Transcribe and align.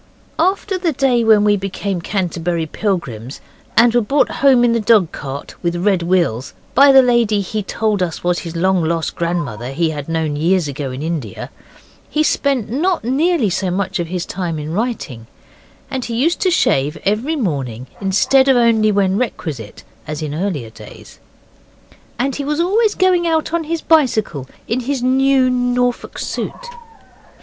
After 0.39 0.79
the 0.79 0.93
day 0.93 1.23
when 1.23 1.43
we 1.43 1.55
became 1.55 2.01
Canterbury 2.01 2.65
Pilgrims 2.65 3.39
and 3.77 3.93
were 3.93 4.01
brought 4.01 4.31
home 4.41 4.63
in 4.63 4.73
the 4.73 4.79
dog 4.79 5.11
cart 5.11 5.53
with 5.61 5.75
red 5.75 6.01
wheels 6.01 6.55
by 6.73 6.91
the 6.91 7.03
lady 7.03 7.39
he 7.39 7.61
told 7.61 8.01
us 8.01 8.23
was 8.23 8.39
his 8.39 8.55
long 8.55 8.83
lost 8.83 9.15
grandmother 9.15 9.71
he 9.71 9.91
had 9.91 10.09
known 10.09 10.35
years 10.35 10.67
ago 10.67 10.89
in 10.89 11.03
India, 11.03 11.51
he 12.09 12.23
spent 12.23 12.67
not 12.67 13.03
nearly 13.03 13.51
so 13.51 13.69
much 13.69 13.99
of 13.99 14.07
his 14.07 14.25
time 14.25 14.57
in 14.57 14.73
writing, 14.73 15.27
and 15.91 16.05
he 16.05 16.15
used 16.15 16.39
to 16.39 16.49
shave 16.49 16.97
every 17.05 17.35
morning 17.35 17.85
instead 18.01 18.47
of 18.47 18.57
only 18.57 18.91
when 18.91 19.19
requisite, 19.19 19.83
as 20.07 20.23
in 20.23 20.33
earlier 20.33 20.71
days. 20.71 21.19
And 22.17 22.35
he 22.37 22.43
was 22.43 22.59
always 22.59 22.95
going 22.95 23.27
out 23.27 23.53
on 23.53 23.65
his 23.65 23.81
bicycle 23.81 24.49
in 24.67 24.79
his 24.79 25.03
new 25.03 25.47
Norfolk 25.51 26.17
suit. 26.17 26.65